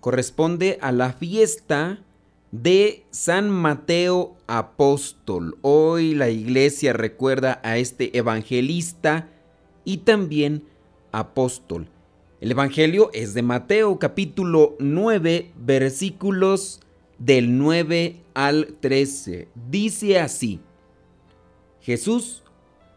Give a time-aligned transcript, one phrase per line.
[0.00, 1.98] corresponde a la fiesta
[2.50, 5.58] de San Mateo Apóstol.
[5.62, 9.28] Hoy la iglesia recuerda a este evangelista
[9.84, 10.64] y también
[11.12, 11.88] apóstol.
[12.40, 16.80] El Evangelio es de Mateo capítulo 9 versículos
[17.18, 19.48] del 9 al 13.
[19.68, 20.60] Dice así,
[21.80, 22.44] Jesús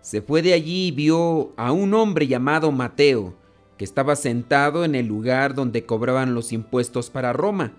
[0.02, 3.36] se fue de allí y vio a un hombre llamado Mateo,
[3.77, 7.73] que estaba sentado en el lugar donde cobraban los impuestos para Roma.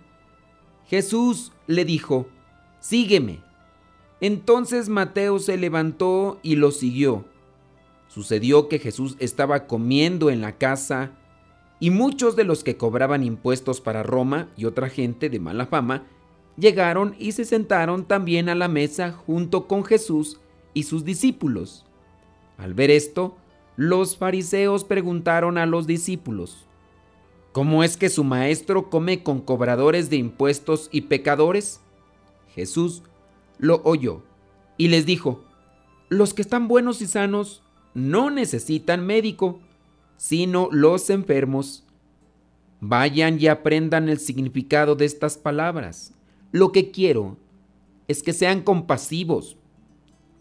[0.87, 2.27] Jesús le dijo,
[2.81, 3.41] Sígueme.
[4.21, 7.25] Entonces Mateo se levantó y lo siguió.
[8.09, 11.13] Sucedió que Jesús estaba comiendo en la casa
[11.81, 16.05] y muchos de los que cobraban impuestos para Roma y otra gente de mala fama
[16.57, 20.41] llegaron y se sentaron también a la mesa junto con Jesús
[20.75, 21.85] y sus discípulos.
[22.59, 23.37] Al ver esto,
[23.77, 26.67] los fariseos preguntaron a los discípulos,
[27.53, 31.81] ¿cómo es que su maestro come con cobradores de impuestos y pecadores?
[32.55, 33.03] Jesús
[33.59, 34.23] lo oyó
[34.77, 35.45] y les dijo,
[36.09, 37.63] los que están buenos y sanos
[37.95, 39.61] no necesitan médico,
[40.17, 41.85] sino los enfermos.
[42.81, 46.13] Vayan y aprendan el significado de estas palabras.
[46.51, 47.37] Lo que quiero
[48.09, 49.57] es que sean compasivos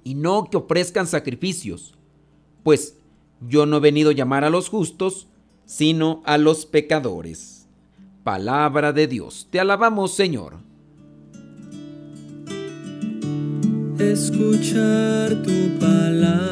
[0.03, 1.93] y no que ofrezcan sacrificios,
[2.63, 2.97] pues
[3.41, 5.27] yo no he venido a llamar a los justos,
[5.65, 7.67] sino a los pecadores.
[8.23, 10.57] Palabra de Dios, te alabamos Señor.
[13.97, 16.51] Escuchar tu palabra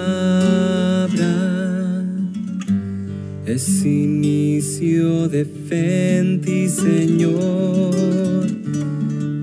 [3.46, 8.46] es inicio de fe ti, Señor.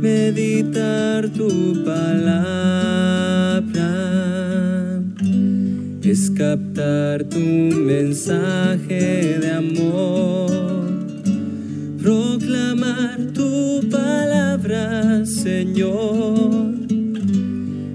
[0.00, 3.35] Meditar tu palabra
[6.10, 10.50] es captar tu mensaje de amor,
[12.00, 16.74] proclamar tu palabra, Señor,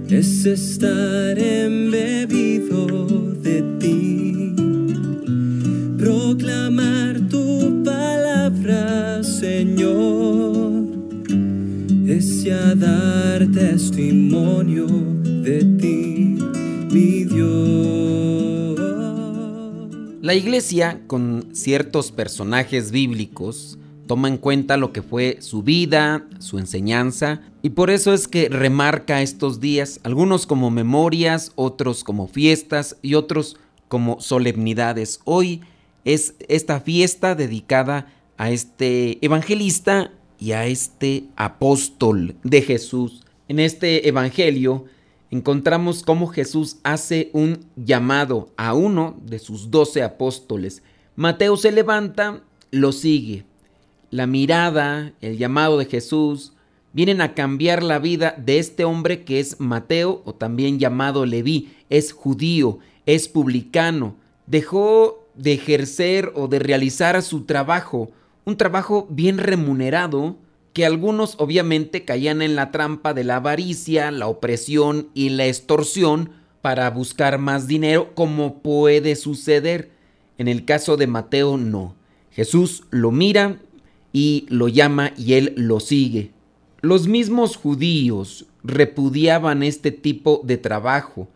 [0.09, 3.07] es estar embebido
[3.41, 4.55] de ti,
[5.97, 10.83] proclamar tu palabra, Señor,
[12.07, 14.87] es ya dar testimonio
[15.23, 16.37] de ti,
[16.91, 18.00] mi Dios.
[20.21, 26.59] La iglesia, con ciertos personajes bíblicos, toma en cuenta lo que fue su vida, su
[26.59, 32.97] enseñanza, y por eso es que remarca estos días, algunos como memorias, otros como fiestas
[33.01, 35.21] y otros como solemnidades.
[35.23, 35.61] Hoy
[36.05, 43.23] es esta fiesta dedicada a este evangelista y a este apóstol de Jesús.
[43.47, 44.85] En este evangelio
[45.31, 50.83] encontramos cómo Jesús hace un llamado a uno de sus doce apóstoles.
[51.15, 53.45] Mateo se levanta, lo sigue.
[54.11, 56.53] La mirada, el llamado de Jesús,
[56.93, 61.73] vienen a cambiar la vida de este hombre que es Mateo o también llamado Leví.
[61.89, 64.15] Es judío, es publicano.
[64.47, 68.11] Dejó de ejercer o de realizar su trabajo,
[68.43, 70.35] un trabajo bien remunerado,
[70.73, 76.31] que algunos obviamente caían en la trampa de la avaricia, la opresión y la extorsión
[76.61, 79.91] para buscar más dinero, como puede suceder.
[80.37, 81.95] En el caso de Mateo no.
[82.31, 83.59] Jesús lo mira
[84.13, 86.31] y lo llama y él lo sigue.
[86.79, 91.27] Los mismos judíos repudiaban este tipo de trabajo.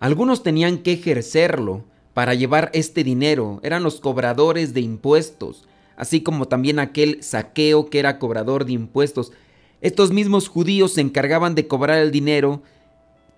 [0.00, 1.84] Algunos tenían que ejercerlo
[2.14, 3.60] para llevar este dinero.
[3.62, 5.64] Eran los cobradores de impuestos
[6.00, 9.32] así como también aquel saqueo que era cobrador de impuestos.
[9.82, 12.62] Estos mismos judíos se encargaban de cobrar el dinero,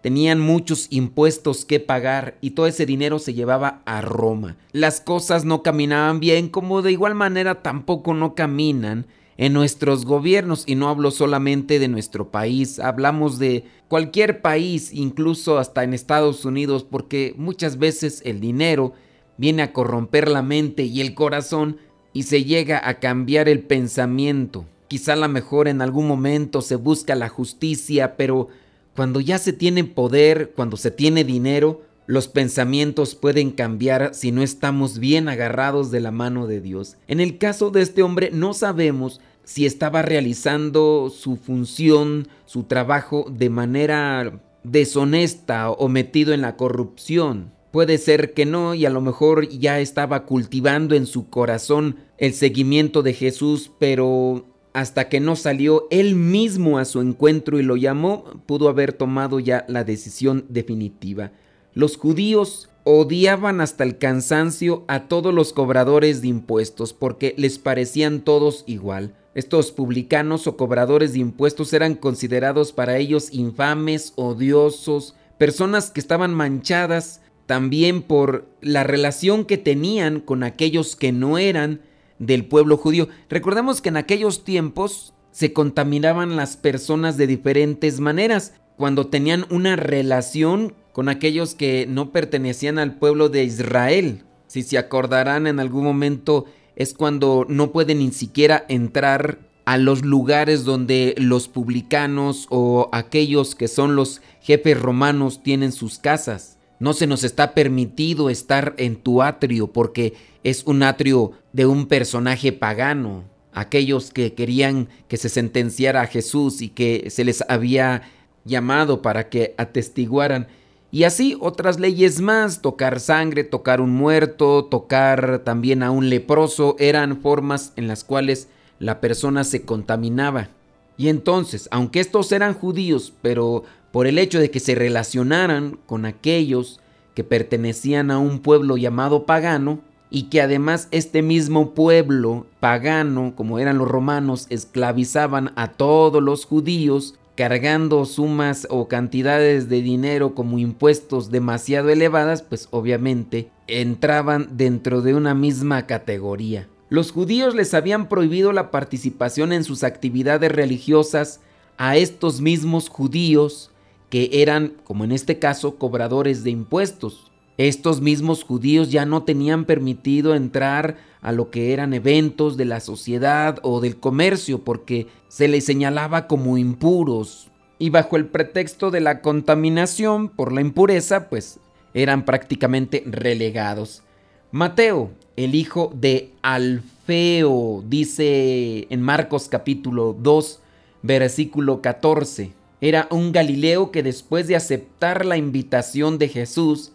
[0.00, 4.58] tenían muchos impuestos que pagar y todo ese dinero se llevaba a Roma.
[4.70, 9.06] Las cosas no caminaban bien, como de igual manera tampoco no caminan
[9.38, 15.58] en nuestros gobiernos y no hablo solamente de nuestro país, hablamos de cualquier país, incluso
[15.58, 18.92] hasta en Estados Unidos, porque muchas veces el dinero
[19.36, 21.78] viene a corromper la mente y el corazón
[22.12, 24.66] y se llega a cambiar el pensamiento.
[24.88, 28.48] Quizá a lo mejor en algún momento se busca la justicia, pero
[28.94, 34.42] cuando ya se tiene poder, cuando se tiene dinero, los pensamientos pueden cambiar si no
[34.42, 36.96] estamos bien agarrados de la mano de Dios.
[37.08, 43.26] En el caso de este hombre no sabemos si estaba realizando su función, su trabajo
[43.30, 47.51] de manera deshonesta o metido en la corrupción.
[47.72, 52.34] Puede ser que no y a lo mejor ya estaba cultivando en su corazón el
[52.34, 57.78] seguimiento de Jesús, pero hasta que no salió él mismo a su encuentro y lo
[57.78, 61.32] llamó, pudo haber tomado ya la decisión definitiva.
[61.72, 68.20] Los judíos odiaban hasta el cansancio a todos los cobradores de impuestos porque les parecían
[68.20, 69.14] todos igual.
[69.34, 76.34] Estos publicanos o cobradores de impuestos eran considerados para ellos infames, odiosos, personas que estaban
[76.34, 81.80] manchadas también por la relación que tenían con aquellos que no eran
[82.18, 83.08] del pueblo judío.
[83.28, 88.54] Recordemos que en aquellos tiempos se contaminaban las personas de diferentes maneras.
[88.76, 94.24] Cuando tenían una relación con aquellos que no pertenecían al pueblo de Israel.
[94.46, 96.44] Si se acordarán en algún momento
[96.76, 103.54] es cuando no pueden ni siquiera entrar a los lugares donde los publicanos o aquellos
[103.54, 106.58] que son los jefes romanos tienen sus casas.
[106.82, 111.86] No se nos está permitido estar en tu atrio porque es un atrio de un
[111.86, 113.22] personaje pagano.
[113.52, 118.10] Aquellos que querían que se sentenciara a Jesús y que se les había
[118.44, 120.48] llamado para que atestiguaran
[120.90, 126.74] y así otras leyes más, tocar sangre, tocar un muerto, tocar también a un leproso,
[126.80, 128.48] eran formas en las cuales
[128.80, 130.48] la persona se contaminaba.
[130.96, 133.62] Y entonces, aunque estos eran judíos, pero
[133.92, 136.80] por el hecho de que se relacionaran con aquellos
[137.14, 139.80] que pertenecían a un pueblo llamado pagano,
[140.12, 146.44] y que además este mismo pueblo pagano, como eran los romanos, esclavizaban a todos los
[146.44, 155.00] judíos, cargando sumas o cantidades de dinero como impuestos demasiado elevadas, pues obviamente entraban dentro
[155.00, 156.68] de una misma categoría.
[156.90, 161.40] Los judíos les habían prohibido la participación en sus actividades religiosas
[161.78, 163.71] a estos mismos judíos
[164.12, 167.30] que eran, como en este caso, cobradores de impuestos.
[167.56, 172.80] Estos mismos judíos ya no tenían permitido entrar a lo que eran eventos de la
[172.80, 177.48] sociedad o del comercio porque se les señalaba como impuros
[177.78, 181.58] y bajo el pretexto de la contaminación por la impureza pues
[181.94, 184.02] eran prácticamente relegados.
[184.50, 190.60] Mateo, el hijo de Alfeo, dice en Marcos capítulo 2,
[191.00, 196.90] versículo 14, era un Galileo que después de aceptar la invitación de Jesús,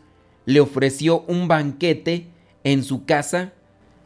[0.46, 2.28] le ofreció un banquete
[2.66, 3.54] en su casa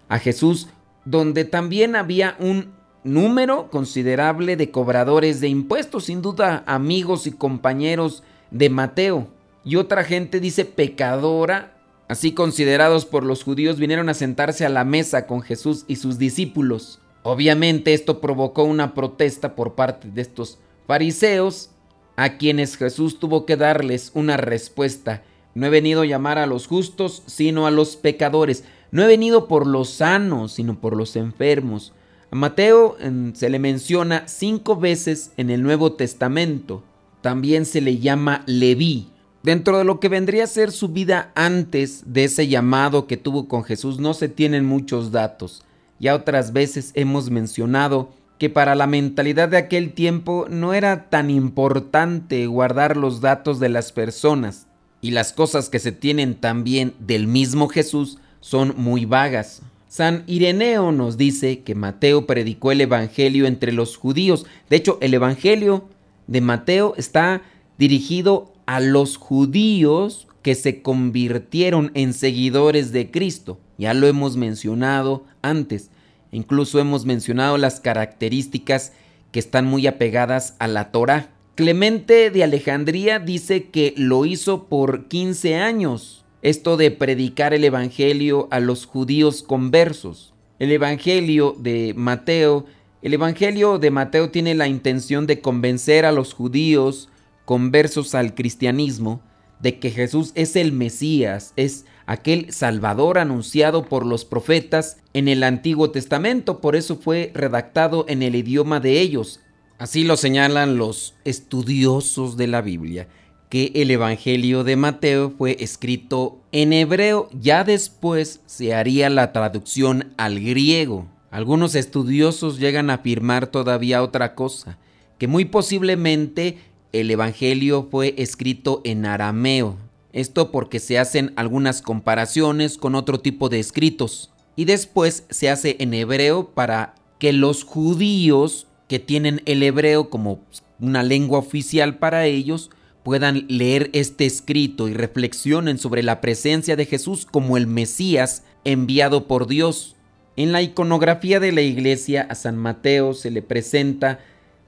[0.07, 0.67] a Jesús,
[1.05, 2.71] donde también había un
[3.03, 9.27] número considerable de cobradores de impuestos, sin duda amigos y compañeros de Mateo.
[9.65, 14.83] Y otra gente dice pecadora, así considerados por los judíos, vinieron a sentarse a la
[14.83, 16.99] mesa con Jesús y sus discípulos.
[17.23, 20.59] Obviamente esto provocó una protesta por parte de estos
[20.91, 21.69] fariseos,
[22.17, 25.23] a quienes Jesús tuvo que darles una respuesta
[25.53, 28.63] no he venido a llamar a los justos, sino a los pecadores.
[28.91, 31.93] No he venido por los sanos, sino por los enfermos.
[32.31, 32.95] A Mateo
[33.33, 36.83] se le menciona cinco veces en el Nuevo Testamento.
[37.21, 39.09] También se le llama Leví.
[39.43, 43.47] Dentro de lo que vendría a ser su vida antes de ese llamado que tuvo
[43.47, 45.63] con Jesús no se tienen muchos datos.
[45.99, 48.09] Ya otras veces hemos mencionado
[48.41, 53.69] que para la mentalidad de aquel tiempo no era tan importante guardar los datos de
[53.69, 54.65] las personas,
[55.00, 59.62] y las cosas que se tienen también del mismo Jesús son muy vagas.
[59.88, 64.48] San Ireneo nos dice que Mateo predicó el Evangelio entre los judíos.
[64.71, 65.88] De hecho, el Evangelio
[66.25, 67.43] de Mateo está
[67.77, 73.60] dirigido a los judíos que se convirtieron en seguidores de Cristo.
[73.77, 75.91] Ya lo hemos mencionado antes.
[76.31, 78.93] Incluso hemos mencionado las características
[79.31, 81.29] que están muy apegadas a la Torah.
[81.55, 88.47] Clemente de Alejandría dice que lo hizo por 15 años, esto de predicar el Evangelio
[88.51, 90.33] a los judíos conversos.
[90.59, 92.65] El Evangelio de Mateo,
[93.01, 97.09] el Evangelio de Mateo tiene la intención de convencer a los judíos
[97.45, 99.21] conversos al cristianismo
[99.59, 105.43] de que Jesús es el Mesías, es aquel Salvador anunciado por los profetas en el
[105.43, 109.39] Antiguo Testamento, por eso fue redactado en el idioma de ellos,
[109.81, 113.08] Así lo señalan los estudiosos de la Biblia,
[113.50, 120.13] que el Evangelio de Mateo fue escrito en hebreo, ya después se haría la traducción
[120.17, 121.08] al griego.
[121.31, 124.77] Algunos estudiosos llegan a afirmar todavía otra cosa,
[125.17, 126.60] que muy posiblemente
[126.91, 129.77] el Evangelio fue escrito en arameo.
[130.13, 135.77] Esto porque se hacen algunas comparaciones con otro tipo de escritos y después se hace
[135.80, 140.41] en hebreo para que los judíos que tienen el hebreo como
[140.80, 142.72] una lengua oficial para ellos
[143.03, 149.27] puedan leer este escrito y reflexionen sobre la presencia de Jesús como el Mesías enviado
[149.27, 149.96] por Dios.
[150.36, 154.20] En la iconografía de la iglesia a San Mateo se le presenta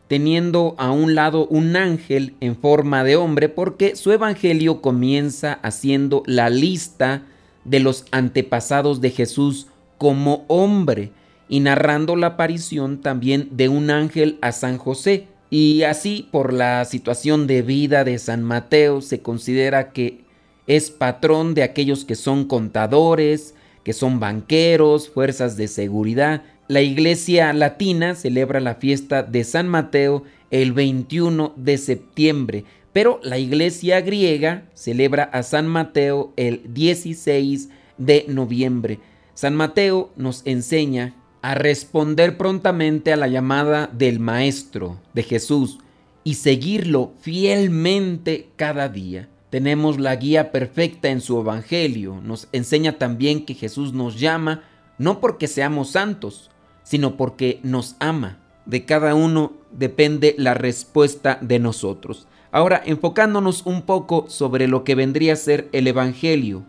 [0.08, 6.24] teniendo a un lado un ángel en forma de hombre porque su evangelio comienza haciendo
[6.26, 7.24] la lista
[7.66, 9.68] de los antepasados de Jesús
[9.98, 11.12] como hombre
[11.48, 15.28] y narrando la aparición también de un ángel a San José.
[15.50, 20.24] Y así, por la situación de vida de San Mateo, se considera que
[20.66, 26.44] es patrón de aquellos que son contadores, que son banqueros, fuerzas de seguridad.
[26.70, 33.38] La iglesia latina celebra la fiesta de San Mateo el 21 de septiembre, pero la
[33.38, 37.68] iglesia griega celebra a San Mateo el 16
[37.98, 39.00] de noviembre.
[39.34, 45.80] San Mateo nos enseña a responder prontamente a la llamada del Maestro, de Jesús,
[46.24, 49.28] y seguirlo fielmente cada día.
[49.50, 52.22] Tenemos la guía perfecta en su Evangelio.
[52.24, 54.64] Nos enseña también que Jesús nos llama
[54.98, 56.50] no porque seamos santos,
[56.84, 58.40] sino porque nos ama.
[58.66, 62.28] De cada uno depende la respuesta de nosotros.
[62.52, 66.64] Ahora, enfocándonos un poco sobre lo que vendría a ser el Evangelio.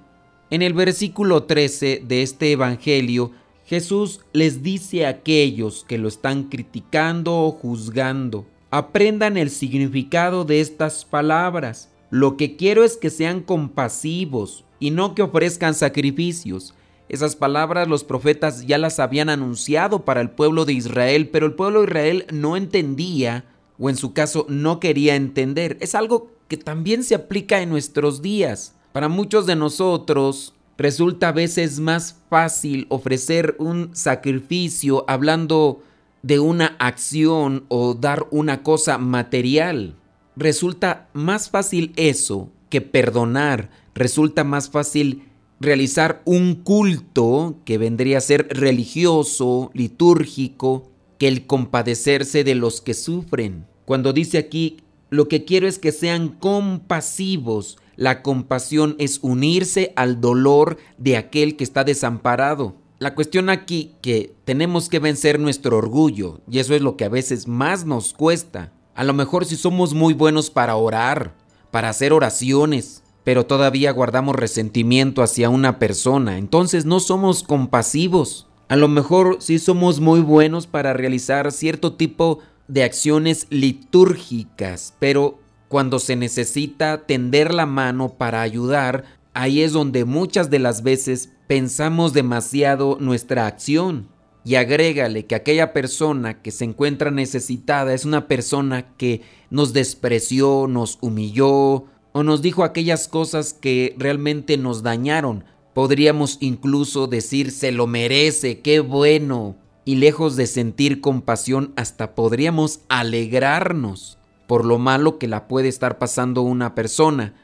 [0.51, 3.33] En el versículo 13 de este Evangelio
[3.67, 10.61] Jesús les dice a aquellos que lo están criticando o juzgando, aprendan el significado de
[10.61, 11.91] estas palabras.
[12.11, 16.75] Lo que quiero es que sean compasivos y no que ofrezcan sacrificios.
[17.09, 21.53] Esas palabras los profetas ya las habían anunciado para el pueblo de Israel, pero el
[21.53, 23.45] pueblo de Israel no entendía
[23.79, 25.77] o en su caso no quería entender.
[25.81, 28.75] Es algo que también se aplica en nuestros días.
[28.93, 35.83] Para muchos de nosotros, resulta a veces más fácil ofrecer un sacrificio hablando
[36.23, 39.97] de una acción o dar una cosa material.
[40.37, 43.71] Resulta más fácil eso que perdonar.
[43.95, 45.29] Resulta más fácil
[45.61, 52.95] realizar un culto que vendría a ser religioso, litúrgico, que el compadecerse de los que
[52.95, 53.67] sufren.
[53.85, 54.79] Cuando dice aquí,
[55.11, 61.57] lo que quiero es que sean compasivos, la compasión es unirse al dolor de aquel
[61.57, 62.75] que está desamparado.
[62.99, 67.09] La cuestión aquí que tenemos que vencer nuestro orgullo y eso es lo que a
[67.09, 68.73] veces más nos cuesta.
[68.95, 71.35] A lo mejor si somos muy buenos para orar,
[71.71, 78.47] para hacer oraciones, pero todavía guardamos resentimiento hacia una persona, entonces no somos compasivos.
[78.69, 85.39] A lo mejor sí somos muy buenos para realizar cierto tipo de acciones litúrgicas, pero
[85.69, 91.31] cuando se necesita tender la mano para ayudar, ahí es donde muchas de las veces
[91.47, 94.09] pensamos demasiado nuestra acción.
[94.47, 100.67] Y agrégale que aquella persona que se encuentra necesitada es una persona que nos despreció,
[100.69, 105.43] nos humilló o nos dijo aquellas cosas que realmente nos dañaron.
[105.75, 109.57] Podríamos incluso decir se lo merece, qué bueno.
[109.85, 114.17] Y lejos de sentir compasión, hasta podríamos alegrarnos
[114.47, 117.35] por lo malo que la puede estar pasando una persona.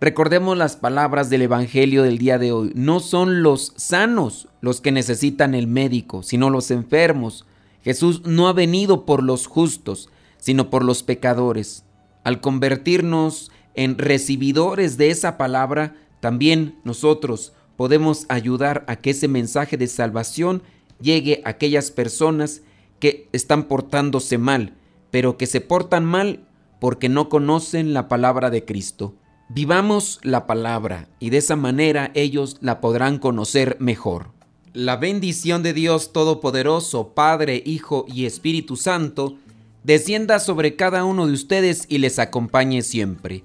[0.00, 2.70] Recordemos las palabras del Evangelio del día de hoy.
[2.76, 7.44] No son los sanos los que necesitan el médico, sino los enfermos.
[7.82, 11.84] Jesús no ha venido por los justos, sino por los pecadores.
[12.22, 19.76] Al convertirnos en recibidores de esa palabra, también nosotros podemos ayudar a que ese mensaje
[19.76, 20.62] de salvación
[21.00, 22.62] llegue a aquellas personas
[23.00, 24.74] que están portándose mal,
[25.10, 26.46] pero que se portan mal
[26.80, 29.14] porque no conocen la palabra de Cristo.
[29.48, 34.28] Vivamos la palabra y de esa manera ellos la podrán conocer mejor.
[34.72, 39.36] La bendición de Dios Todopoderoso, Padre, Hijo y Espíritu Santo,
[39.84, 43.44] descienda sobre cada uno de ustedes y les acompañe siempre.